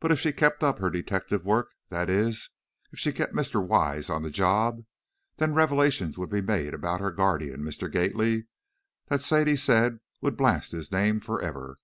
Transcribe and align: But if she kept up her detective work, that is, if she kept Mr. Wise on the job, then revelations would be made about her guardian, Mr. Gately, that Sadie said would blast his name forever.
But 0.00 0.10
if 0.10 0.18
she 0.18 0.32
kept 0.32 0.64
up 0.64 0.80
her 0.80 0.90
detective 0.90 1.44
work, 1.44 1.68
that 1.88 2.10
is, 2.10 2.50
if 2.90 2.98
she 2.98 3.12
kept 3.12 3.34
Mr. 3.34 3.64
Wise 3.64 4.10
on 4.10 4.24
the 4.24 4.30
job, 4.30 4.82
then 5.36 5.54
revelations 5.54 6.18
would 6.18 6.30
be 6.30 6.40
made 6.40 6.74
about 6.74 6.98
her 6.98 7.12
guardian, 7.12 7.60
Mr. 7.62 7.88
Gately, 7.88 8.48
that 9.06 9.22
Sadie 9.22 9.54
said 9.54 10.00
would 10.20 10.36
blast 10.36 10.72
his 10.72 10.90
name 10.90 11.20
forever. 11.20 11.78